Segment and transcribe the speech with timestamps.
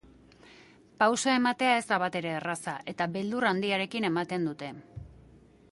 [1.01, 4.73] Pausoa ematea ez da batere erraza, eta beldur handiarekin ematen dute.